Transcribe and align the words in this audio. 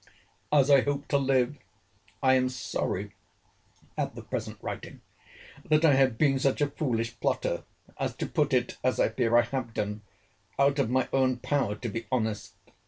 "As 0.51 0.71
I 0.71 0.81
hope 0.81 1.07
to 1.09 1.19
live, 1.19 1.59
I 2.23 2.33
am 2.33 2.49
sorry, 2.49 3.11
(at 3.95 4.15
the 4.15 4.23
present 4.23 4.57
writing,) 4.59 5.01
that 5.63 5.85
I 5.85 5.93
have 5.93 6.17
been 6.17 6.39
such 6.39 6.59
a 6.59 6.67
foolish 6.71 7.19
plotter, 7.19 7.65
as 7.99 8.15
to 8.15 8.25
put 8.25 8.51
it, 8.51 8.79
as 8.83 8.99
I 8.99 9.09
fear 9.09 9.37
I 9.37 9.43
have 9.43 9.75
done, 9.75 10.01
out 10.57 10.79
of 10.79 10.89
my 10.89 11.07
own 11.13 11.37
power 11.37 11.75
to 11.75 11.87
be 11.87 12.07
honest. 12.11 12.55